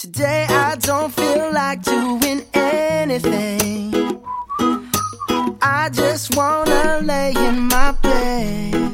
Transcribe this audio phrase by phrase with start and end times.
[0.00, 4.18] Today I don't feel like doing anything.
[5.60, 8.92] I just wanna lay in my bed.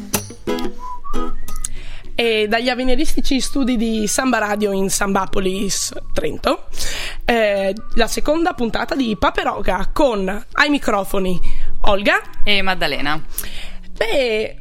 [2.16, 6.66] E dagli avveniristici studi di Samba Radio in Sambapolis, Trento,
[7.24, 11.40] eh, la seconda puntata di Paperoga con ai microfoni
[11.82, 13.24] Olga e Maddalena.
[13.92, 14.56] Beh,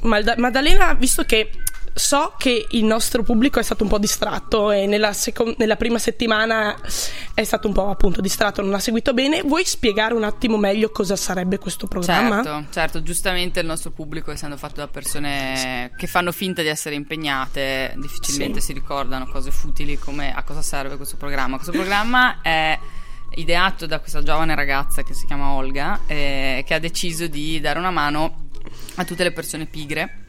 [0.00, 1.50] Malda- Maddalena, visto che
[1.94, 5.98] so che il nostro pubblico è stato un po' distratto e nella, seco- nella, prima
[5.98, 6.76] settimana
[7.34, 9.42] è stato un po' appunto distratto, non ha seguito bene.
[9.42, 12.42] Vuoi spiegare un attimo meglio cosa sarebbe questo programma?
[12.42, 16.94] Certo, certo, giustamente il nostro pubblico, essendo fatto da persone che fanno finta di essere
[16.94, 18.66] impegnate, difficilmente Sì.
[18.66, 21.56] si ricordano cose futili come a cosa serve questo programma.
[21.56, 22.78] Questo programma è
[23.34, 27.78] ideato da questa giovane ragazza che si chiama Olga, eh, che ha deciso di dare
[27.78, 28.48] una mano
[28.96, 30.19] a tutte le persone pigre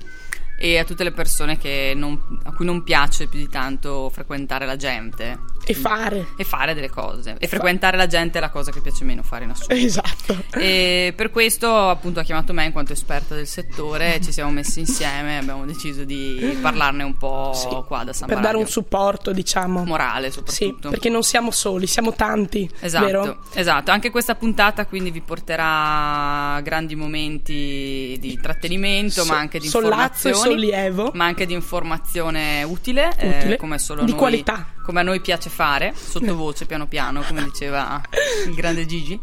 [0.62, 1.58] e a tutte le persone
[1.96, 6.28] non- a cui non piace più di tanto frequentare la gente E fare.
[6.38, 7.36] e fare delle cose.
[7.40, 9.74] E frequentare la gente è la cosa che piace meno fare in assoluto.
[9.76, 10.44] Esatto.
[10.54, 14.80] E per questo appunto ha chiamato me in quanto esperta del settore, ci siamo messi
[14.80, 18.64] insieme e abbiamo deciso di parlarne un po' Sì, qua da Samba per dare un
[18.64, 18.82] Radio.
[18.82, 19.84] supporto, diciamo.
[19.86, 20.90] morale Sì, soprattutto.
[20.90, 22.70] perché non siamo soli, siamo tanti.
[22.80, 23.40] Esatto, Vero?
[23.54, 29.68] esatto, anche questa puntata quindi vi porterà grandi momenti di intrattenimento, So- ma anche di
[29.68, 31.12] sollazzo e sollievo.
[31.14, 33.58] ma anche di informazione utile, eh, Utile.
[33.58, 34.68] come solo Di noi- qualità.
[34.84, 38.02] Come a noi piace fare, sottovoce, piano piano, come diceva
[38.48, 39.20] il grande Gigi.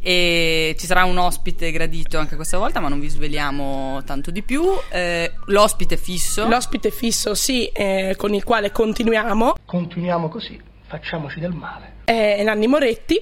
[0.00, 4.42] E ci sarà un ospite gradito anche questa volta, ma non vi sveliamo tanto di
[4.42, 4.64] più.
[4.90, 6.46] Eh, l'ospite fisso.
[6.48, 11.96] L'ospite fisso, sì, eh, con il quale continuiamo, Continuiamo così, facciamoci del male.
[12.04, 13.20] è Nanni Moretti,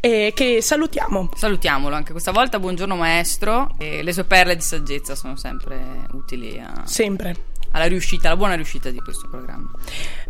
[0.00, 1.30] eh, che salutiamo.
[1.34, 3.70] Salutiamolo anche questa volta, buongiorno maestro.
[3.78, 7.34] E le sue perle di saggezza sono sempre utili a- Sempre.
[7.72, 9.70] alla riuscita, alla buona riuscita di questo programma.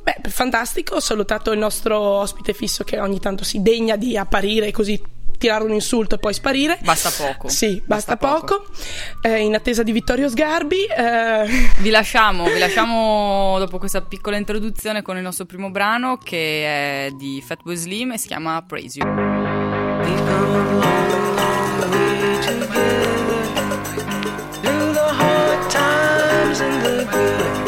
[0.09, 4.71] Beh, fantastico, ho salutato il nostro ospite fisso che ogni tanto si degna di apparire
[4.71, 4.99] così
[5.37, 6.79] tirare un insulto e poi sparire.
[6.83, 7.49] Basta poco.
[7.49, 8.67] Sì, basta, Basta poco.
[9.21, 10.85] Eh, in attesa di Vittorio Sgarbi.
[10.87, 11.47] eh,
[11.81, 17.11] Vi lasciamo, vi lasciamo dopo questa piccola introduzione con il nostro primo brano che è
[17.11, 19.07] di Fatboy Slim e si chiama Praise You.
[19.09, 22.67] We've come a long way together
[24.63, 27.68] through the hard times and the good.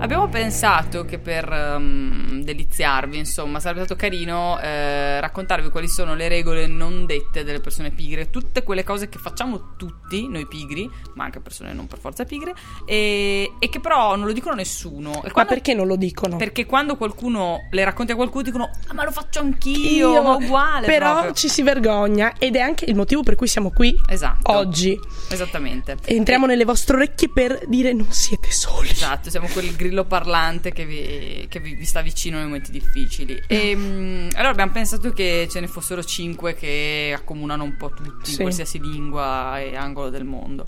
[0.00, 6.28] Abbiamo pensato che per ehm, deliziarvi, insomma, sarebbe stato carino eh, raccontarvi quali sono le
[6.28, 11.24] regole non dette delle persone pigre, tutte quelle cose che facciamo tutti, noi pigri, ma
[11.24, 12.54] anche persone non per forza pigre,
[12.86, 15.14] e, e che però non lo dicono nessuno.
[15.22, 16.36] E Ma quando- perché non lo dicono?
[16.36, 20.86] Perché quando qualcuno le racconti a qualcuno dicono "Ah, ma lo faccio anch'io, ma uguale
[20.86, 21.32] Però proprio".
[21.34, 24.52] ci si vergogna ed è anche il motivo per cui siamo qui Esatto.
[24.52, 24.98] oggi.
[25.28, 25.96] Esattamente.
[26.04, 28.90] Entriamo nelle vostre orecchie per dire non siete soli.
[28.90, 33.42] Esatto, siamo quel grillo parlante che vi, che vi- vi sta vicino nei momenti difficili.
[33.46, 38.26] E mm, allora abbiamo pensato che ce ne fossero cinque che accomunano un po' tutti,
[38.30, 38.32] Sì.
[38.32, 40.64] in qualsiasi lingua e angolo del mondo.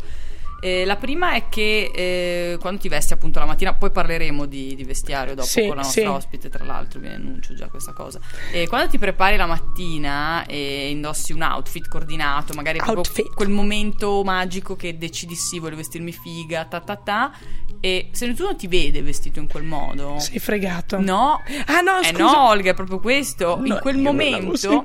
[0.61, 4.75] E la prima è che eh, quando ti vesti appunto la mattina, poi parleremo di,
[4.75, 6.07] di vestiario dopo Sì, con la nostra sì.
[6.09, 8.21] ospite, tra l'altro, vi annuncio già questa cosa.
[8.53, 13.33] E quando ti prepari la mattina e indossi un outfit coordinato, magari proprio Outfit.
[13.35, 17.33] quel momento magico che decidi sì, voglio vestirmi figa, ta ta ta,
[17.81, 21.01] e se nessuno ti vede vestito in quel modo, Sei fregato.
[21.01, 22.23] no, Ah no, eh scusa.
[22.23, 23.57] no, Olga, è proprio questo.
[23.59, 24.85] No, in quel momento,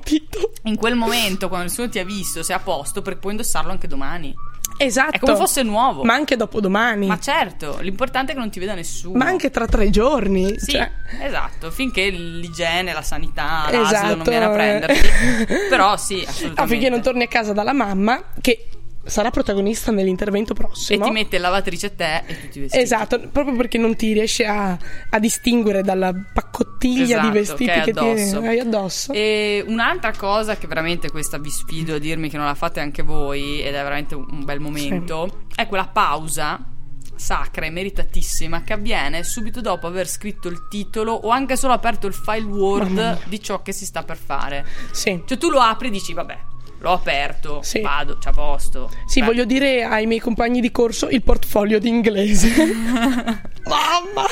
[0.64, 3.88] in quel momento, quando nessuno ti ha visto, sei a posto perché puoi indossarlo anche
[3.88, 4.34] domani.
[4.78, 5.16] Esatto.
[5.16, 6.04] È come fosse nuovo.
[6.04, 7.08] Ma anche dopodomani.
[7.08, 9.18] Ma certo, l'importante è che non ti veda nessuno.
[9.18, 10.60] Ma anche tra tre giorni.
[10.60, 10.90] Sì, cioè.
[11.22, 15.08] esatto, finché l'igiene, la sanità, Esatto, l'asilo non viene a prenderti.
[15.70, 16.62] Però sì, assolutamente.
[16.62, 18.70] Affinché non torni a casa dalla mamma, che
[19.06, 21.06] sarà protagonista nell'intervento E prossimo.
[21.06, 22.84] ti mette lavatrice te e tutti i vestiti.
[22.84, 24.78] Esatto, proprio perché non ti riesci a,
[25.10, 28.40] a distinguere dalla paccottiglia Esatto, di vestiti che hai che, addosso.
[28.42, 29.12] ti hai addosso.
[29.14, 33.02] E un'altra cosa che veramente questa vi sfido a dirmi che non la fate anche
[33.04, 36.70] voi ed è veramente un bel momento è quella pausa
[37.18, 42.08] sacra e meritatissima che avviene subito dopo aver scritto il titolo o anche solo aperto
[42.08, 44.66] il file Word di ciò che si sta per fare.
[44.92, 45.22] Sì.
[45.26, 46.38] Cioè tu lo apri e dici vabbè,
[46.80, 47.82] l'ho aperto, Sì.
[47.82, 48.90] vado, c'è posto.
[49.06, 52.50] Sì, Beh, voglio dire ai miei compagni di corso il portfolio di inglese.
[53.66, 54.26] Mamma!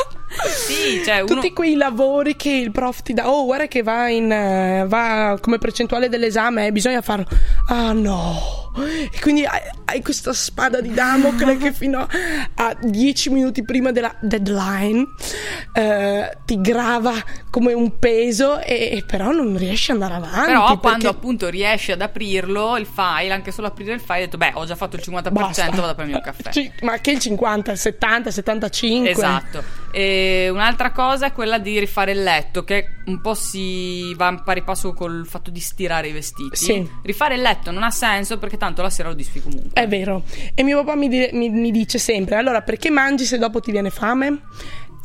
[0.48, 3.30] Sì, cioè uno Tutti quei lavori che il prof ti dà.
[3.30, 4.32] Oh, guarda che va in.
[4.32, 7.26] eh, va come percentuale dell'esame e bisogna farlo.
[7.68, 8.62] Ah no!
[8.76, 12.08] E quindi hai, hai questa spada di Damocle che fino
[12.56, 15.06] a 10 minuti prima della deadline
[15.74, 17.14] eh, ti grava
[17.52, 20.48] come un peso e, e però non riesci ad andare avanti.
[20.48, 24.22] Però perché- quando appunto riesci ad aprirlo, il file, anche solo aprire il file, hai
[24.22, 25.70] detto, beh, ho già fatto il 50%, Basta.
[25.70, 26.52] vado a prendere un caffè.
[26.52, 29.10] Sì, ma che il 50, il 70, il 75?
[29.12, 29.64] Esatto.
[29.96, 34.42] E un'altra cosa è quella di rifare il letto, che un po' si va in
[34.44, 36.56] pari passo col fatto di stirare i vestiti.
[36.56, 36.90] Sì.
[37.04, 39.70] Rifare il letto non ha senso perché tanto la sera lo disfi comunque.
[39.74, 40.24] È vero.
[40.56, 43.70] E mio papà mi, di- mi- mi dice sempre: allora perché mangi se dopo ti
[43.70, 44.42] viene fame?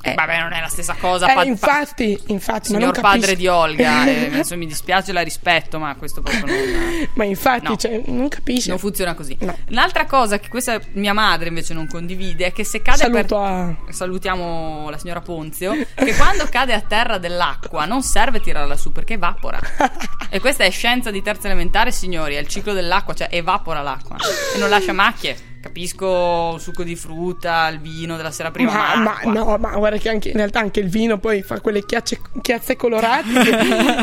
[0.01, 1.29] Eh, Vabbè, non è la stessa cosa.
[1.31, 5.95] eh, pa- infatti, infatti, Signor padre di Olga, eh, adesso mi dispiace, la rispetto, ma
[5.97, 7.77] questo proprio non, ma infatti, No.
[7.77, 8.69] cioè, non capisci.
[8.69, 9.37] non funziona così.
[9.41, 9.57] No.
[9.71, 13.45] Un'altra cosa che questa mia madre invece non condivide è che se cade Saluto per...
[13.45, 13.77] a.
[13.91, 15.75] Salutiamo la signora Ponzio.
[15.95, 19.59] Che quando cade a terra dell'acqua non serve tirarla su perché evapora.
[20.31, 22.35] E questa è scienza di terza elementare, signori.
[22.35, 24.17] È il ciclo dell'acqua, cioè evapora l'acqua
[24.55, 25.57] e non lascia macchie.
[25.69, 28.73] Capisco il succo di frutta, il vino della sera prima.
[28.73, 31.61] Ma, Ma, ma no, ma guarda che anche in realtà anche il vino poi fa
[31.61, 33.51] quelle chiacce- chiazze colorate che,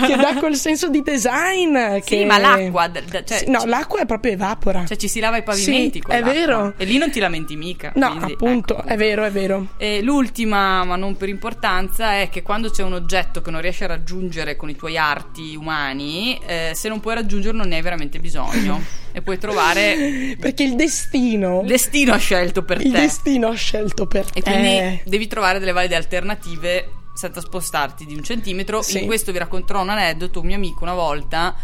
[0.07, 1.75] che dà quel senso di design.
[1.95, 2.89] Sì, che- ma l'acqua,
[3.25, 4.85] cioè, Sì, no, ci- l'acqua è proprio evapora.
[4.85, 6.31] Cioè ci si lava i pavimenti Sì, è l'acqua.
[6.33, 6.73] vero.
[6.77, 7.91] E lì non ti lamenti mica.
[7.95, 8.87] no, quindi, appunto, ecco.
[8.87, 9.67] è vero, è vero.
[9.77, 13.83] E l'ultima, ma non per importanza, è che quando c'è un oggetto che non riesci
[13.83, 17.81] a raggiungere con i tuoi arti umani, eh, se non puoi raggiungerlo non ne hai
[17.81, 19.03] veramente bisogno.
[19.15, 20.35] e puoi trovare.
[20.37, 21.54] Perché il destino.
[21.61, 22.99] Il destino ha scelto per il te.
[23.01, 24.51] destino ha scelto per E te.
[24.51, 28.81] quindi devi trovare delle valide alternative senza spostarti di un centimetro.
[28.81, 28.99] Sì.
[28.99, 30.39] In questo vi racconterò un aneddoto.
[30.41, 31.55] Un mio amico una volta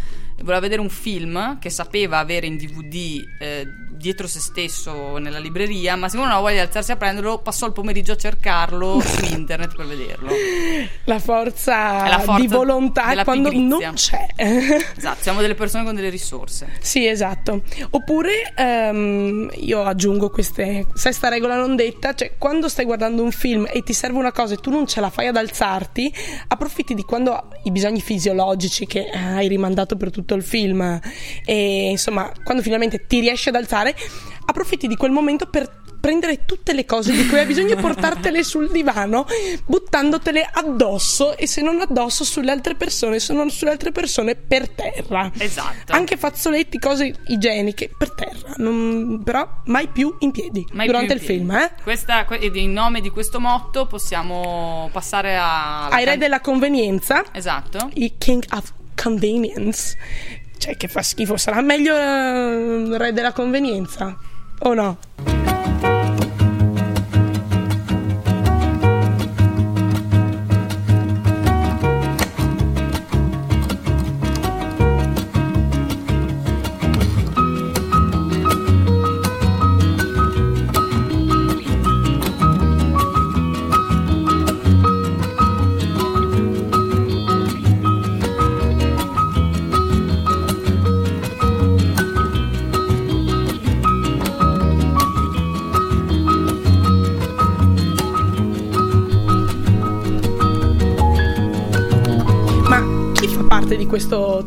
[0.42, 3.68] voleva vedere un film che sapeva avere in DVD eh,
[4.02, 7.66] dietro se stesso nella libreria, ma siccome non aveva voglia di alzarsi a prenderlo, passò
[7.66, 10.30] il pomeriggio a cercarlo su internet per vederlo.
[11.06, 13.86] La forza, la forza di volontà quando pigrizia.
[13.86, 14.28] non c'è.
[14.36, 16.74] Esatto, siamo delle persone con delle risorse.
[16.82, 17.62] Sì, esatto.
[17.92, 23.68] Oppure ehm, io aggiungo queste sesta regola non detta, cioè quando stai guardando un film
[23.72, 26.14] e ti serve una cosa e tu non ce la fai ad alzarti,
[26.48, 31.00] approfitti di quando i bisogni fisiologici che hai rimandato per tutto il film
[31.46, 33.91] e insomma, quando finalmente ti riesci ad alzare,
[34.46, 38.44] approfitti di quel momento per prendere tutte le cose di cui hai bisogno e portartele
[38.44, 39.28] sul divano,
[39.68, 44.68] buttandotele addosso e se non addosso sulle altre persone, se non sulle altre persone per
[44.70, 45.32] terra.
[45.38, 45.94] Esatto.
[45.94, 51.24] Anche fazzoletti, cose igieniche per terra, non- però mai più in piedi Mai durante più
[51.24, 51.64] il in film, piedi.
[51.78, 51.84] eh?
[51.84, 55.88] Questa, in nome di questo motto possiamo passare a...
[55.90, 57.92] Ai re della convenienza, Esatto.
[57.94, 59.96] i king of convenience.
[60.62, 64.16] Cioè, che fa schifo, sarà meglio eh, re della convenienza?
[64.60, 65.00] O no?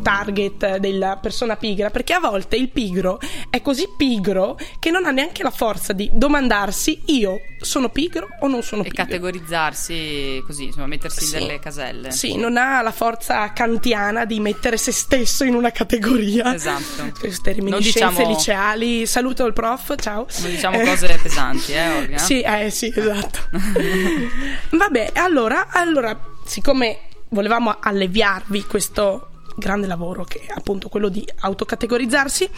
[0.05, 1.89] Target della persona pigra?
[1.89, 3.19] Perché a volte il pigro
[3.49, 8.47] è così pigro che non ha neanche la forza di domandarsi io sono pigro o
[8.47, 9.03] non sono E pigro.
[9.03, 11.37] categorizzarsi così, insomma, mettersi in Sì.
[11.39, 12.11] delle caselle.
[12.11, 16.53] Sì, non ha la forza kantiana di mettere se stesso in una categoria.
[16.53, 17.11] Esatto.
[17.19, 19.05] Queste reminiscenze diciamo- liceali.
[19.07, 20.27] Saluto il prof, ciao.
[20.41, 22.17] Non diciamo Eh, cose pesanti, eh, Olga?
[22.19, 23.39] Sì, eh, sì, esatto.
[24.71, 32.49] Vabbè, allora, allora, siccome volevamo alleviarvi questo grande lavoro che è appunto quello di autocategorizzarsi,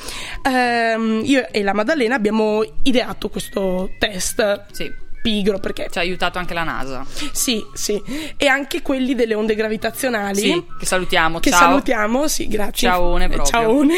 [0.43, 5.05] ehm, io e la Maddalena abbiamo ideato questo test Sì.
[5.27, 7.05] Pigro perché Ci ha aiutato anche la NASA.
[7.33, 8.01] sì, sì,
[8.37, 10.39] e anche quelli delle onde gravitazionali.
[10.39, 11.39] Sì, che salutiamo.
[11.41, 11.59] Che Ciao.
[11.59, 12.87] salutiamo, sì, grazie.
[12.87, 13.51] Ciaone Eh, proprio.
[13.51, 13.95] ciaone.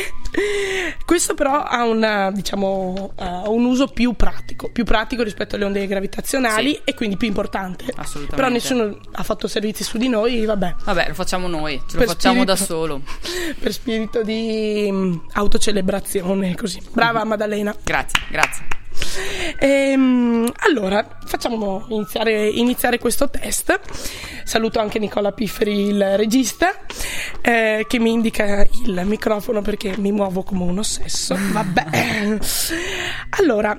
[1.05, 5.86] Questo però ha una, diciamo, ha un uso più pratico, più pratico rispetto alle onde
[5.86, 6.81] gravitazionali Sì.
[6.83, 7.86] e quindi più importante.
[7.95, 8.36] Assolutamente.
[8.36, 12.00] Però nessuno ha fatto servizi su di noi, vabbè, Vabbè, lo facciamo noi, ce lo
[12.00, 12.75] Per facciamo da spirito.
[12.79, 13.01] solo.
[13.59, 16.79] per spirito di mm, autocelebrazione, così.
[16.91, 17.75] Brava Maddalena.
[17.83, 18.65] Grazie, grazie.
[19.60, 23.80] Ehm, allora, facciamo iniziare, iniziare questo test.
[24.44, 26.74] Saluto anche Nicola Pifferi, il regista,
[27.42, 31.36] eh, che mi indica il microfono perché mi muovo come un ossesso.
[31.52, 32.38] Vabbè.
[33.42, 33.78] Allora,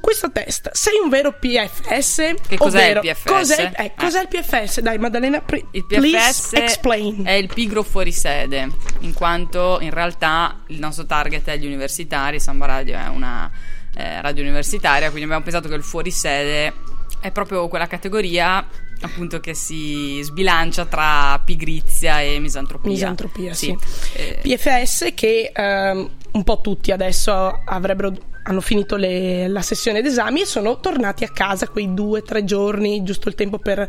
[0.00, 2.34] questo test, sei un vero PFS?
[2.46, 3.24] Che cos'è il PFS?
[3.24, 3.92] Cos'è, eh, Eh.
[3.96, 4.80] cos'è il PFS?
[4.80, 7.22] Dai, Maddalena, pre- Il please PFS explain.
[7.26, 8.68] è il pigro fuori sede,
[9.00, 13.50] in quanto in realtà il nostro target è gli universitari, Samba Radio è una
[13.98, 16.72] eh, radio universitaria, quindi abbiamo pensato che il fuori sede
[17.20, 18.64] è proprio quella categoria
[19.00, 22.90] appunto che si sbilancia tra pigrizia e misantropia.
[22.90, 23.76] Misantropia, sì.
[24.14, 28.12] Eh, PFS che ehm, un po' tutti adesso avrebbero
[28.42, 32.44] hanno finito le- la sessione d'esami e sono tornati a casa quei due o tre
[32.44, 33.86] giorni, giusto il tempo per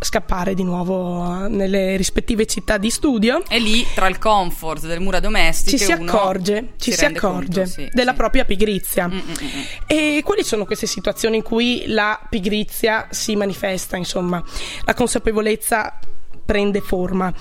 [0.00, 3.42] scappare di nuovo nelle rispettive città di studio.
[3.48, 7.60] e lì tra il comfort delle mura domestiche Ci si accorge, ci si rende accorge
[7.60, 8.16] conto, sì, della sì.
[8.16, 9.08] propria pigrizia.
[9.08, 9.62] Mm, mm, mm, mm.
[9.86, 14.42] E quali sono queste situazioni in cui la pigrizia si manifesta, insomma,
[14.84, 15.98] la consapevolezza
[16.44, 17.32] prende forma?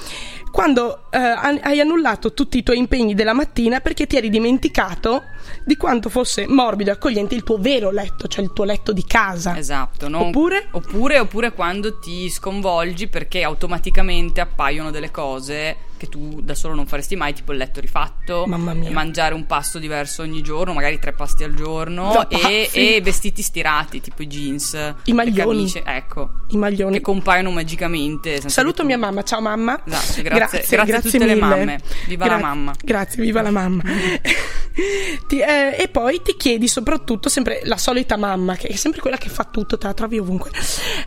[0.54, 5.24] Quando eh, hai annullato tutti i tuoi impegni della mattina perché ti eri dimenticato
[5.66, 9.04] di quanto fosse morbido e accogliente il tuo vero letto, cioè il tuo letto di
[9.04, 9.58] casa.
[9.58, 10.68] Esatto, non- Oppure?
[10.70, 16.86] oppure oppure quando ti sconvolgi perché automaticamente appaiono delle cose che tu da solo non
[16.86, 21.44] faresti mai, tipo il letto rifatto, mangiare un pasto diverso ogni giorno, magari tre pasti
[21.44, 24.74] al giorno e, e vestiti stirati, tipo i jeans,
[25.06, 25.36] I maglioni.
[25.36, 26.94] le camicie, ecco, I maglioni.
[26.98, 28.50] che compaiono magicamente.
[28.50, 29.82] Saluto tu- mia mamma, ciao mamma.
[29.86, 31.40] Esatto, grazie- grazie a tutte le mille.
[31.40, 31.80] mamme.
[32.08, 32.74] Viva la Gra- mamma.
[32.84, 33.82] Grazie, viva la mamma.
[35.28, 39.18] Ti- eh, e poi ti chiedi soprattutto sempre la solita mamma, che è sempre quella
[39.18, 40.50] che fa tutto, te la trovi ovunque,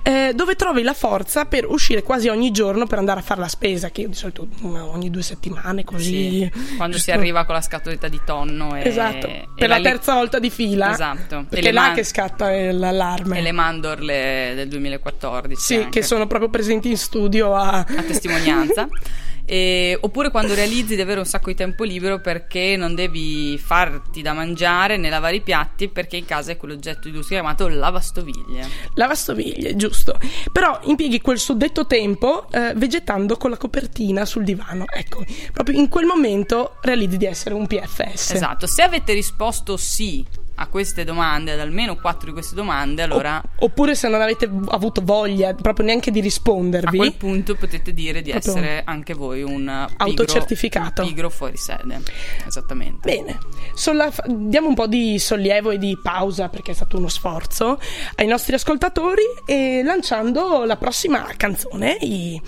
[0.02, 3.48] eh, dove trovi la forza per uscire quasi ogni giorno per andare a fare la
[3.48, 6.48] spesa, che io di solito ogni due settimane così.
[6.52, 7.20] Sì, quando si giusto?
[7.20, 10.50] arriva con la scatoletta di tonno e, Esatto, e per la li- terza volta di
[10.50, 10.92] fila.
[10.92, 11.46] Esatto.
[11.48, 13.38] Perché è là man- che scatta l'allarme.
[13.38, 16.00] e le mandorle del 2014 sì, anche.
[16.00, 18.88] che sono proprio presenti in studio a, a testimonianza.
[19.46, 24.20] E- oppure quando realizzi di avere un sacco di tempo libero perché non devi farti
[24.20, 28.68] da mangiare né lavare i piatti perché in casa è quell'oggetto di lusso chiamato lavastoviglie.
[28.94, 30.18] lavastoviglie, giusto.
[30.52, 34.84] Però impieghi quel suddetto tempo eh, vegetando con la copertina sul divano.
[34.88, 38.32] Ecco, proprio in quel momento realizzi di essere un PFS.
[38.32, 43.42] Esatto, se avete risposto sì a queste domande, ad almeno quattro di queste domande, allora
[43.58, 46.96] Oppure se non avete avuto voglia proprio neanche di a rispondervi.
[46.96, 51.02] quel punto potete dire di Proprio essere anche voi un pigro, Autocertificato.
[51.02, 52.00] un pigro fuori sede.
[52.46, 53.10] Esattamente.
[53.10, 53.38] Bene,
[53.74, 57.78] Solla- diamo un po' di sollievo e di pausa perché è stato uno sforzo
[58.16, 62.40] ai nostri ascoltatori e lanciando la prossima canzone, i-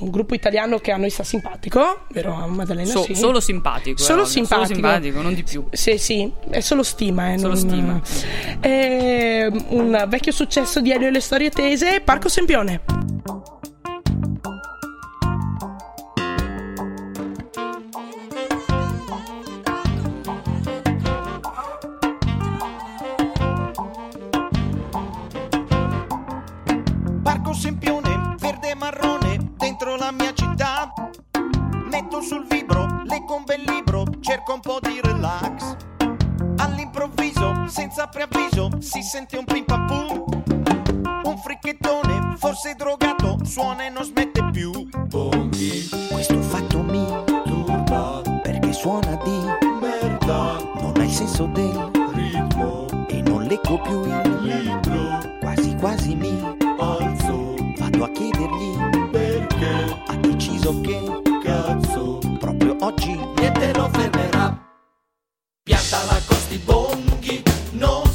[0.00, 2.88] un gruppo italiano che a noi sta simpatico, vero Maddalena?
[2.88, 3.14] So- Sì.
[3.14, 4.00] Solo simpatico.
[4.00, 4.64] eh, Solo simpatico.
[4.66, 5.64] Solo simpatico, non di più.
[5.70, 7.32] Sì, sì, è solo stima.
[7.32, 8.00] Eh, Solo non- stima.
[8.60, 12.80] È un vecchio successo di Elio e le storie tese, Parco Sempione.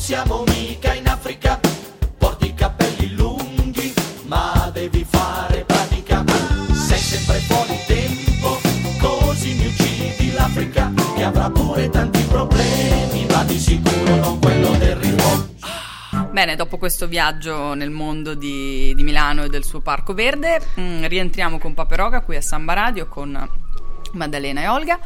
[0.06, 1.60] Siamo mica in Africa.
[2.20, 3.92] Porti i capelli lunghi,
[4.26, 6.24] ma devi fare pratica.
[6.74, 8.60] Sei sempre fuori tempo,
[9.00, 10.94] così mi uccidi l'Africa.
[11.18, 15.48] E avrà pure tanti problemi, ma di sicuro non quello del ritmo.
[16.32, 21.06] Bene, dopo questo viaggio nel mondo di, di Milano e del suo parco verde, mm,
[21.06, 23.50] rientriamo con Paperoga qui a Samba Radio con
[24.12, 25.00] Maddalena e Olga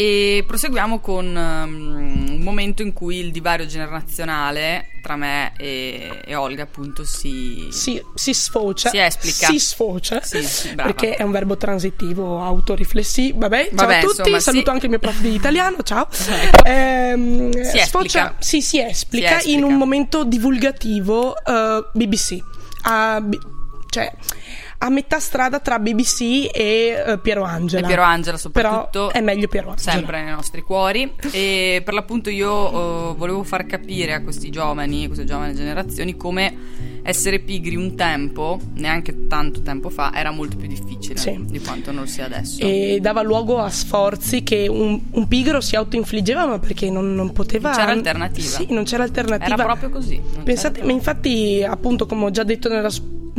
[0.00, 6.34] e proseguiamo con mm, un momento in cui il divario generazionale tra me e, e
[6.36, 7.66] Olga appunto si...
[7.72, 8.90] Si, si sfocia.
[8.90, 9.48] Si esplica.
[9.48, 10.22] Si sfocia.
[10.22, 13.38] Sì, sì, perché è un verbo transitivo autoriflessivo.
[13.40, 14.18] Vabbè, Vabbè, ciao a tutti.
[14.20, 14.70] insomma, Saluto sì.
[14.70, 15.82] anche il mio prof di italiano.
[15.82, 16.06] Ciao.
[16.12, 16.62] Ecco.
[16.68, 19.40] Ehm, Si sfocia, si esplica, Si esplica.
[19.50, 22.38] in un momento divulgativo eh, BBC.
[22.82, 23.36] A, B-
[23.88, 24.12] cioè,
[24.78, 27.84] a metà strada tra BBC e eh, Piero Angela.
[27.84, 29.08] E Piero Angela soprattutto.
[29.08, 29.92] Però è meglio Piero Angela.
[29.92, 35.04] sempre nei nostri cuori e per l'appunto io eh, volevo far capire a questi giovani,
[35.04, 40.58] a queste giovani generazioni come essere pigri un tempo, neanche tanto tempo fa, era molto
[40.58, 41.42] più difficile Sì.
[41.48, 42.60] di quanto non sia adesso.
[42.60, 47.32] E dava luogo a sforzi che un, un pigro si autoinfliggeva, ma perché non, non
[47.32, 47.70] poteva.
[47.70, 48.46] Non c'era alternativa.
[48.46, 49.54] Sì, non c'era alternativa.
[49.54, 50.20] Era proprio così.
[50.44, 52.90] Pensate, ma infatti, appunto, come ho già detto nella,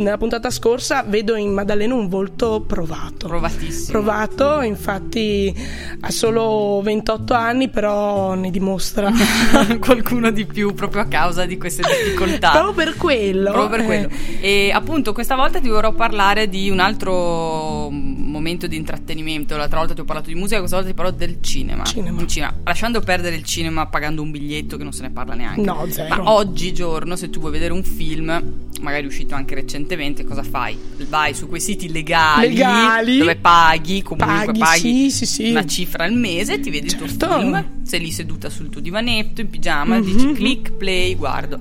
[0.02, 3.28] nella puntata scorsa, vedo in Maddalena un volto provato.
[3.28, 3.92] Provatissimo.
[3.92, 5.54] Provato, infatti
[6.00, 9.12] ha solo 28 anni, però ne dimostra.
[9.78, 12.50] Qualcuno di più proprio a causa di queste difficoltà.
[12.50, 13.52] Proprio per quello.
[13.52, 13.84] Proprio per eh.
[13.84, 14.08] quello.
[14.40, 19.56] E appunto questa volta ti vorrò parlare di un altro momento di intrattenimento.
[19.56, 21.84] L'altra volta ti ho parlato di musica, questa volta ti parlo del cinema.
[21.84, 22.26] Cinema.
[22.26, 22.54] Cinema.
[22.64, 25.60] Lasciando perdere il cinema pagando un biglietto che non se ne parla neanche.
[25.60, 26.22] No, zero.
[26.22, 30.76] Ma oggigiorno, se tu vuoi vedere un film, magari uscito anche recentemente, cosa fai?
[31.08, 33.18] Vai su quei siti legali, Legali.
[33.18, 37.26] dove paghi, comunque Paghi, paghi, sì, sì, una cifra al mese ti vedi il Certo.
[37.26, 37.64] tuo film.
[37.82, 40.02] Sei lì seduta sul tuo divanetto in pigiama, Mhm.
[40.04, 41.58] dici click, play, guardo.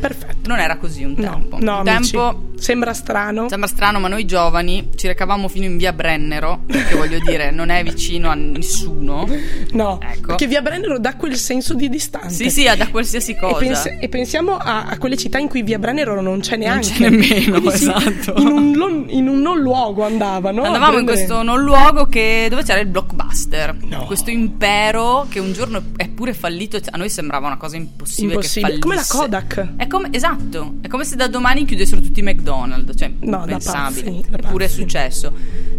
[0.00, 0.48] Perfetto.
[0.48, 1.58] Non era così un No, tempo.
[1.60, 3.48] no, un amici, tempo sembra strano.
[3.48, 7.70] Sembra strano, ma noi giovani ci recavamo fino in via Brennero, che voglio dire, non
[7.70, 9.26] è vicino a nessuno.
[9.72, 10.26] No, Ecco.
[10.28, 12.28] perché Via Brennero dà quel senso di distanza.
[12.28, 13.58] Sì, sì, da qualsiasi E, cosa.
[13.58, 16.88] pens- e pensiamo a, a quelle città in cui Via Brennero non c'è neanche.
[16.90, 18.34] c'è nemmeno, Quindi esatto.
[18.36, 20.62] in, un lon- in un non luogo andavano.
[20.64, 24.04] Andavamo in questo non luogo che, dove c'era il blockbuster, No.
[24.06, 26.78] questo impero che un giorno è pure fallito.
[26.90, 28.34] A noi sembrava una cosa impossibile.
[28.34, 28.78] Impossibile.
[28.78, 29.04] Come la.
[29.08, 29.74] Kodak.
[29.76, 32.46] È come, esatto, è come se da domani chiudessero tutti i McDonald's,
[32.94, 34.22] cioè No, impensabile.
[34.30, 35.32] Eppure è successo.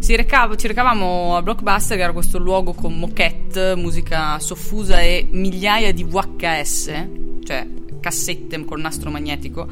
[0.08, 5.92] Recava- ci recavamo a Blockbuster, che era questo luogo con moquette, musica soffusa e migliaia
[5.94, 7.08] di VHS,
[7.44, 7.68] cioè
[8.00, 9.68] cassette col nastro magnetico,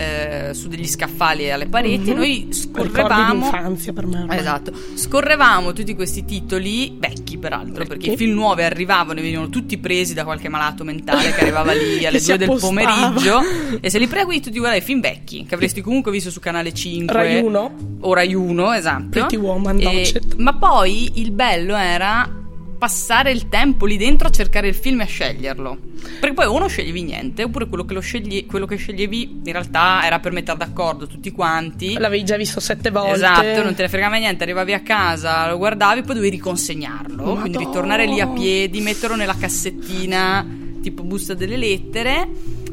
[0.00, 2.10] eh, su degli scaffali alle pareti.
[2.12, 2.16] Mhm.
[2.16, 3.50] Noi scorrevamo.
[3.50, 4.20] per me.
[4.20, 4.38] ormai.
[4.38, 8.12] Esatto, scorrevamo tutti questi titoli, vecchi peraltro, perché Vecchi.
[8.12, 12.04] i film nuovi arrivavano e venivano tutti presi da qualche malato mentale che arrivava lì
[12.06, 13.40] alle Che si 2 del pomeriggio
[13.80, 16.72] e se li pregui tutti guardare i film vecchi che avresti comunque visto su canale
[16.72, 17.74] 5 Rai 1.
[18.00, 19.06] o Rai 1, esatto.
[19.10, 20.36] Pretty Woman, E- Docet.
[20.36, 22.38] ma poi il bello era
[22.80, 25.76] passare il tempo lì dentro a cercare il film e a sceglierlo.
[26.18, 29.52] Perché poi o non sceglievi niente, oppure quello che, lo scegli- quello che sceglievi in
[29.52, 31.92] realtà era per mettere d'accordo tutti quanti.
[31.98, 33.12] L'avevi già visto sette volte.
[33.12, 37.50] Esatto, non te ne fregava niente, arrivavi a casa, lo guardavi, poi dovevi riconsegnarlo, quindi
[37.50, 37.58] Madonna.
[37.58, 40.46] ritornare lì a piedi, metterlo nella cassettina,
[40.80, 42.28] tipo busta delle lettere.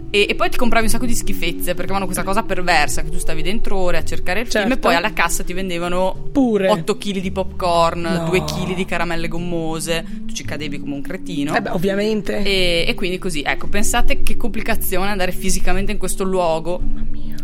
[0.10, 3.10] E, e poi ti compravi un sacco di schifezze perché avevano questa cosa perversa che
[3.10, 4.88] tu stavi dentro ore a cercare il film e Certo.
[4.88, 6.70] poi alla cassa ti vendevano Pure.
[6.70, 8.26] 8 kg di popcorn, No.
[8.30, 11.54] 2 kg di caramelle gommose, tu ci cadevi come un cretino.
[11.56, 12.42] Eh beh, ovviamente.
[12.42, 16.82] E, e quindi così, ecco, pensate che complicazione andare fisicamente in questo luogo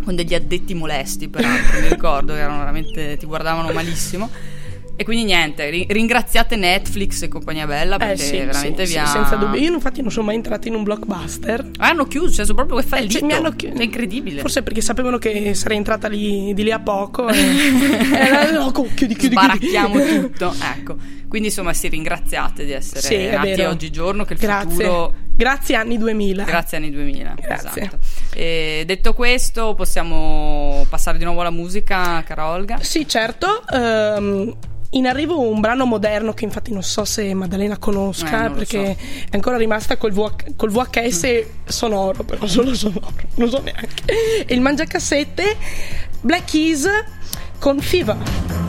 [0.05, 4.29] con degli addetti molesti, peraltro, mi ricordo che erano veramente, ti guardavano malissimo.
[4.95, 8.99] E quindi niente, ri- ringraziate Netflix e compagnia bella perché Eh sì, veramente sì, vi
[8.99, 9.05] ha...
[9.05, 9.59] sì, senza dubbio.
[9.59, 11.71] Io infatti non sono mai entrata in un blockbuster.
[11.77, 13.13] Ah, hanno chiuso, cioè sono proprio che Eh, fallito.
[13.13, 14.41] cioè, mi hanno chi- È incredibile.
[14.41, 17.27] Forse perché sapevano che sarei entrata lì, di lì a poco.
[17.29, 17.37] E...
[17.39, 20.19] e no, chiudi, chiudi, Sbaracchiamo chiudi.
[20.29, 20.95] tutto, ecco.
[21.27, 24.69] Quindi insomma si ringraziate di essere Sì, nati oggigiorno che il Grazie.
[24.69, 26.43] futuro Grazie anni 2000.
[26.43, 27.33] Grazie anni 2000.
[27.41, 27.81] Grazie.
[27.81, 27.97] Esatto.
[28.35, 32.77] E detto questo, possiamo passare di nuovo alla musica, cara Olga?
[32.81, 33.63] Sì, certo.
[33.67, 34.55] ehm,
[34.93, 38.91] in arrivo un brano moderno che infatti non so se Maddalena Eh, conosca lo perché
[38.91, 44.03] è ancora rimasta col, VH col VHS sonoro, però solo sonoro, non so neanche.
[44.45, 45.57] E il mangiacassette
[46.21, 46.87] Black Keys
[47.59, 48.62] con Fever.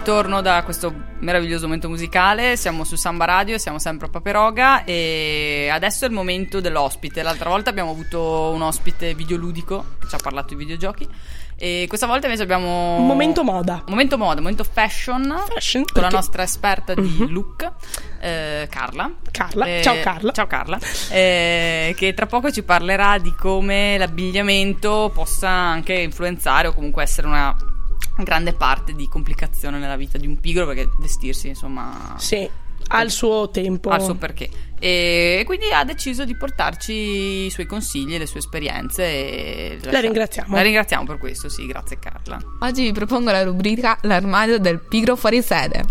[0.00, 2.56] Ritorno da questo meraviglioso momento musicale.
[2.58, 7.22] Siamo su Samba Radio, siamo sempre a Paperoga e adesso è il momento dell'ospite.
[7.22, 11.08] L'altra volta abbiamo avuto un ospite videoludico che ci ha parlato di videogiochi
[11.58, 13.76] e questa volta invece abbiamo Un momento moda.
[13.76, 17.28] un momento moda, un momento fashion, Fashion, con la perché- nostra esperta di Mhm.
[17.32, 17.72] look,
[18.20, 19.10] eh, Carla.
[19.30, 19.64] Carla.
[19.66, 20.32] Eh, Ciao Carla.
[20.32, 20.78] Ciao Carla.
[21.10, 27.26] Eh, che tra poco ci parlerà di come l'abbigliamento possa anche influenzare o comunque essere
[27.28, 27.56] una
[28.24, 32.48] grande parte di complicazione nella vita di un pigro perché vestirsi insomma Sì,
[32.88, 33.90] ha il suo tempo.
[33.90, 34.48] ha il suo perché
[34.78, 36.92] e quindi ha deciso di portarci
[37.46, 40.54] i suoi consigli e le sue esperienze e La ringraziamo.
[40.54, 45.16] la ringraziamo per questo sì grazie Carla Oggi vi propongo la rubrica L'armadio del pigro
[45.16, 45.82] fuori sede.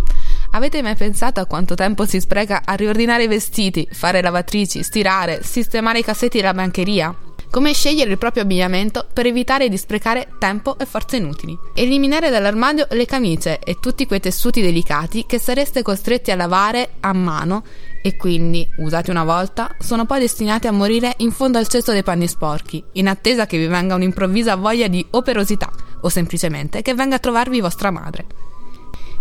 [0.51, 5.43] Avete mai pensato a quanto tempo si spreca a riordinare i vestiti, fare lavatrici, stirare,
[5.43, 7.13] sistemare i cassetti della bancheria?
[7.55, 11.57] Come scegliere il proprio abbigliamento per evitare di sprecare tempo e forze inutili.
[11.73, 17.13] Eliminare dall'armadio le camicie e tutti quei tessuti delicati che sareste costretti a lavare a
[17.13, 17.63] mano
[18.03, 22.03] e quindi, usati una volta, sono poi destinati a morire in fondo al cesto dei
[22.03, 27.15] panni sporchi, in attesa che vi venga un'improvvisa voglia di operosità o semplicemente che venga
[27.15, 28.25] a trovarvi vostra madre.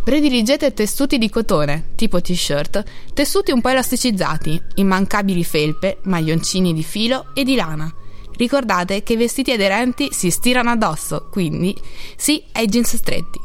[0.03, 2.83] Prediligete tessuti di cotone, tipo t-shirt,
[3.15, 7.95] tessuti un po' elasticizzati, immancabili felpe, maglioncini di filo e di lana.
[8.37, 11.77] Ricordate che i vestiti aderenti si stirano addosso, quindi
[12.17, 13.41] sì ai jeans stretti.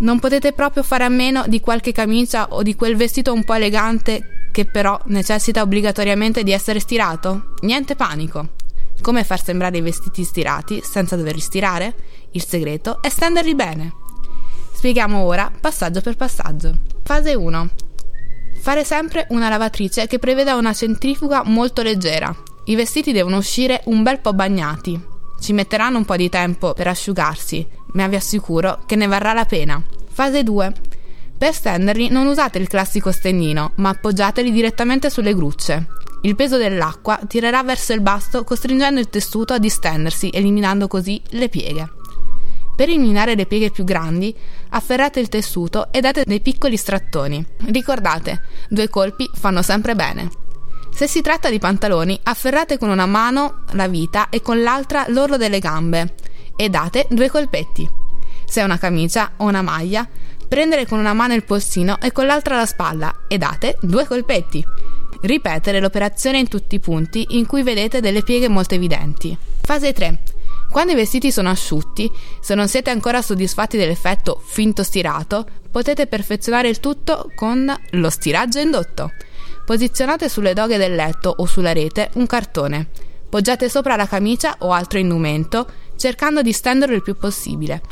[0.00, 3.54] Non potete proprio fare a meno di qualche camicia o di quel vestito un po'
[3.54, 7.54] elegante che però necessita obbligatoriamente di essere stirato?
[7.60, 8.48] Niente panico.
[9.00, 11.94] Come far sembrare i vestiti stirati senza doverli stirare?
[12.32, 13.92] Il segreto è stenderli bene.
[14.72, 16.76] Spieghiamo ora passaggio per passaggio.
[17.02, 17.70] Fase 1.
[18.60, 22.34] Fare sempre una lavatrice che preveda una centrifuga molto leggera.
[22.68, 25.00] I vestiti devono uscire un bel po' bagnati.
[25.40, 29.46] Ci metteranno un po' di tempo per asciugarsi, ma vi assicuro che ne varrà la
[29.46, 29.82] pena.
[30.10, 30.72] Fase 2.
[31.38, 35.86] Per stenderli non usate il classico stendino, ma appoggiateli direttamente sulle grucce.
[36.22, 41.48] Il peso dell'acqua tirerà verso il basto costringendo il tessuto a distendersi, eliminando così le
[41.48, 41.90] pieghe.
[42.76, 44.36] Per eliminare le pieghe più grandi,
[44.70, 47.42] afferrate il tessuto e date dei piccoli strattoni.
[47.70, 50.47] Ricordate, due colpi fanno sempre bene.
[50.98, 55.36] Se si tratta di pantaloni, afferrate con una mano la vita e con l'altra l'orlo
[55.36, 56.16] delle gambe
[56.56, 57.88] e date due colpetti.
[58.44, 60.08] Se è una camicia o una maglia,
[60.48, 64.64] prendere con una mano il polsino e con l'altra la spalla e date due colpetti.
[65.20, 69.38] Ripetere l'operazione in tutti i punti in cui vedete delle pieghe molto evidenti.
[69.62, 70.22] Fase 3.
[70.68, 76.68] Quando i vestiti sono asciutti, se non siete ancora soddisfatti dell'effetto finto stirato, potete perfezionare
[76.68, 79.12] il tutto con lo stiraggio indotto.
[79.68, 82.88] Posizionate sulle doghe del letto o sulla rete un cartone.
[83.28, 87.82] Poggiate sopra la camicia o altro indumento, cercando di stenderlo il più possibile.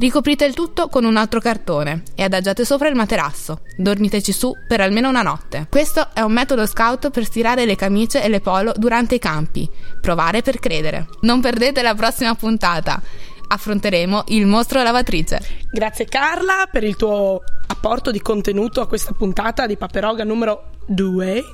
[0.00, 3.60] Ricoprite il tutto con un altro cartone e adagiate sopra il materasso.
[3.76, 5.68] Dormiteci su per almeno una notte.
[5.70, 9.70] Questo è un metodo scout per stirare le camicie e le polo durante i campi.
[10.00, 11.06] Provare per credere.
[11.20, 13.00] Non perdete la prossima puntata.
[13.46, 15.38] Affronteremo il mostro lavatrice.
[15.70, 21.44] Grazie Carla per il tuo apporto di contenuto a questa puntata di Paperoga numero 2.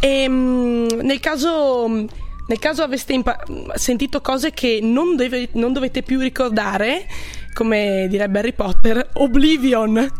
[0.00, 2.06] E, mm, nel caso
[2.48, 3.42] nel caso aveste impa-
[3.74, 7.06] sentito cose che non, deve- non dovete più ricordare,
[7.52, 10.10] come direbbe Harry Potter, Oblivion.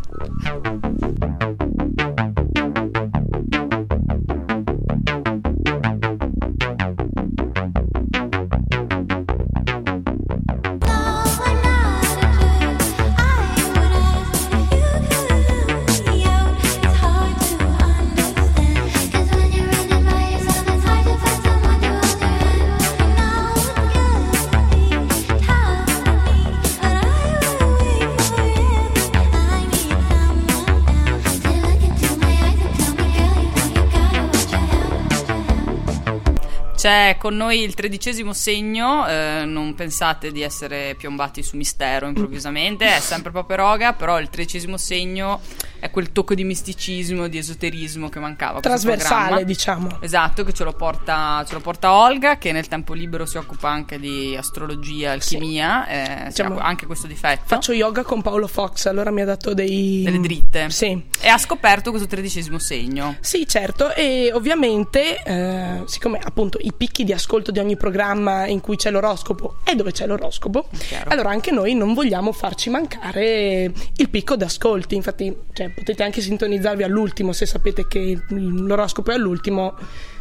[36.89, 42.95] C'è con noi il tredicesimo segno, eh, non pensate di essere piombati su mistero improvvisamente,
[42.95, 45.39] è sempre Paperoga, però il tredicesimo segno
[45.79, 48.59] è quel tocco di misticismo, di esoterismo che mancava.
[48.59, 49.99] Trasversale, diciamo.
[50.01, 53.69] Esatto, che ce lo, porta, ce lo porta Olga, che nel tempo libero si occupa
[53.69, 57.43] anche di astrologia, alchimia, eh, si Diciamo, anche questo difetto.
[57.45, 60.03] Faccio yoga con Paolo Fox, allora mi ha dato dei...
[60.03, 60.69] delle dritte.
[60.69, 61.01] Sì.
[61.19, 63.17] E ha scoperto questo tredicesimo segno.
[63.19, 68.61] Sì, certo, e ovviamente, eh, siccome appunto i picchi di ascolto di ogni programma in
[68.61, 70.69] cui c'è l'oroscopo è dove c'è l'oroscopo,
[71.07, 74.95] allora anche noi non vogliamo farci mancare il picco di ascolti.
[74.95, 79.75] Infatti, cioè, potete anche sintonizzarvi all'ultimo se sapete che l'oroscopo è all'ultimo.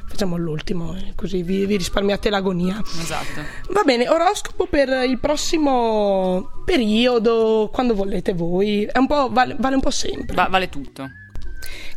[0.08, 2.82] Facciamo l'ultimo, eh, così vi, vi risparmiate l'agonia.
[2.98, 3.42] Esatto.
[3.72, 8.84] Va bene, oroscopo per il prossimo periodo, quando volete voi.
[8.84, 10.34] È un po', vale, vale un po' sempre.
[10.34, 11.10] Va- vale tutto.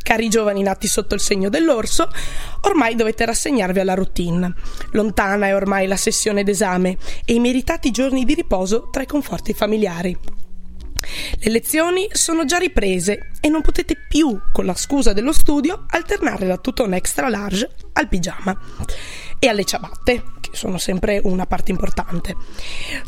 [0.02, 2.10] Cari giovani nati sotto il segno dell'orso,
[2.62, 4.52] ormai dovete rassegnarvi alla routine.
[4.90, 9.54] Lontana è ormai la sessione d'esame e i meritati giorni di riposo tra i conforti
[9.54, 10.18] familiari.
[11.38, 16.46] Le lezioni sono già riprese e non potete più, con la scusa dello studio, alternare
[16.46, 18.58] la tutone extra large al pigiama
[19.38, 22.36] e alle ciabatte, che sono sempre una parte importante.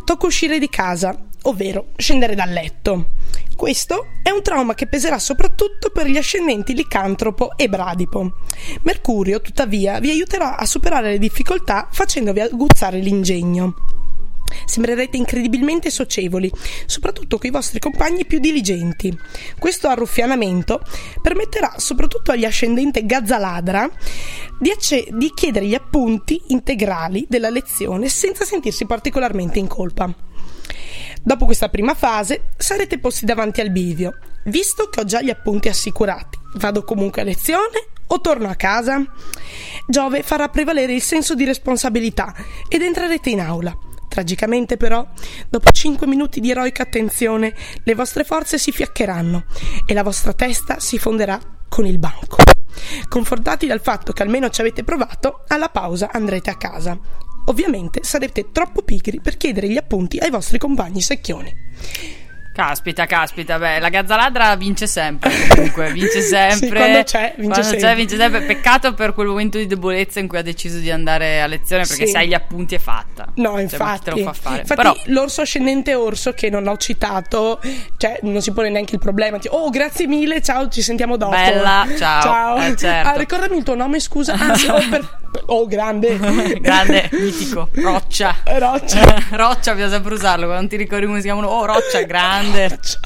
[0.05, 3.11] Tocca uscire di casa, ovvero scendere dal letto.
[3.55, 8.33] Questo è un trauma che peserà soprattutto per gli ascendenti licantropo e bradipo.
[8.83, 14.04] Mercurio, tuttavia, vi aiuterà a superare le difficoltà facendovi aguzzare l'ingegno.
[14.65, 16.51] Sembrerete incredibilmente socievoli,
[16.87, 19.17] soprattutto con i vostri compagni più diligenti.
[19.59, 20.81] Questo arruffianamento
[21.23, 23.91] permetterà soprattutto agli ascendente Gazzaladra
[24.59, 30.13] di, acce- di chiedere gli appunti integrali della lezione senza sentirsi particolarmente in colpa.
[31.23, 34.19] Dopo questa prima fase sarete posti davanti al bivio.
[34.45, 39.03] Visto che ho già gli appunti assicurati, vado comunque a lezione o torno a casa?
[39.87, 42.35] Giove farà prevalere il senso di responsabilità
[42.69, 43.75] ed entrerete in aula.
[44.15, 45.05] Tragicamente però,
[45.49, 49.43] dopo 5 minuti di eroica attenzione, le vostre forze si fiaccheranno
[49.85, 51.37] e la vostra testa si fonderà
[51.69, 52.37] con il banco.
[53.09, 56.97] Confortati dal fatto che almeno ci avete provato, alla pausa andrete a casa.
[57.47, 61.53] Ovviamente sarete troppo pigri per chiedere gli appunti ai vostri compagni secchioni.
[62.55, 66.69] Caspita, caspita, beh, la gazzaladra vince sempre, comunque, vince sempre.
[66.69, 67.79] Sì, quando c'è, vince Quando sempre.
[67.81, 68.41] c'è, vince sempre.
[68.43, 72.07] Peccato per quel momento di debolezza in cui ha deciso di andare a lezione, perché
[72.07, 72.13] Sì.
[72.13, 73.27] se hai gli appunti è fatta.
[73.35, 74.05] No, Cioè, infatti.
[74.05, 74.61] te lo fa fare?
[74.61, 77.61] Infatti, Però, l'orso ascendente orso che non ho citato,
[77.97, 79.39] cioè non si pone neanche il problema.
[79.39, 81.33] Tipo, oh, grazie mille, ciao, ci sentiamo dopo.
[81.35, 82.57] Bella, ciao.
[82.59, 83.09] Eh, certo.
[83.09, 84.35] Ah, ricordami il tuo nome, scusa.
[84.35, 86.17] Ah, oh, per- oh, grande.
[86.63, 88.37] grande, mitico, roccia.
[88.45, 89.23] Roccia.
[89.35, 90.47] Roccia, bisogna sempre usarlo.
[90.47, 92.43] Quando ti ricordi come si chiamano, oh, Roccia, grande.
[92.45, 92.99] landet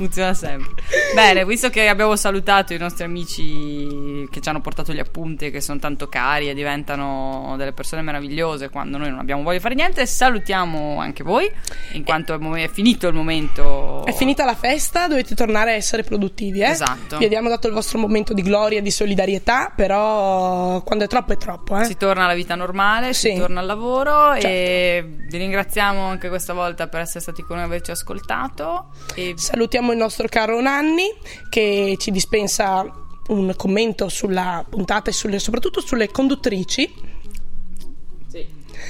[0.00, 0.82] Funziona sempre.
[1.14, 5.60] Bene, visto che abbiamo salutato i nostri amici che ci hanno portato gli appunti, che
[5.60, 9.74] sono tanto cari e diventano delle persone meravigliose quando noi non abbiamo voglia di fare
[9.74, 11.50] niente, salutiamo anche voi,
[11.92, 14.06] in quanto è, mo- è finito il momento.
[14.06, 16.70] È finita la festa, dovete tornare a essere produttivi, eh?
[16.70, 17.18] Esatto.
[17.18, 21.34] Vi abbiamo dato il vostro momento di gloria e di solidarietà, però quando è troppo
[21.34, 21.84] è troppo, eh?
[21.84, 23.38] Si torna alla vita normale, si Sì.
[23.38, 24.46] torna al lavoro Certo.
[24.46, 28.86] e vi ringraziamo anche questa volta per essere stati con noi e averci ascoltato.
[29.14, 31.12] E Salutiamo il nostro caro Nanni
[31.48, 32.84] che ci dispensa
[33.28, 36.92] un commento sulla puntata e sulle- soprattutto sulle conduttrici.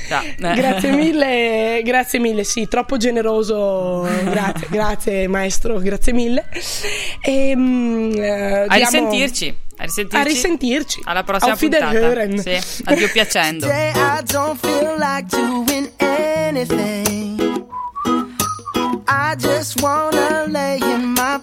[0.09, 0.23] Già.
[0.39, 4.09] Grazie mille, grazie mille, sì, troppo generoso.
[4.25, 6.49] Grazie, grazie maestro, grazie mille.
[7.23, 9.55] E, mm, eh, A diamo- risentirci.
[9.77, 10.17] A risentirci.
[10.17, 11.01] A risentirci.
[11.05, 11.91] Alla prossima Auf puntata.
[12.61, 13.67] Sì, addio piacendo.
[19.13, 21.41] I just wanna lay in my